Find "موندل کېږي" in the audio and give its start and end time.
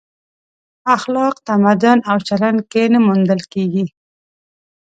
3.05-3.85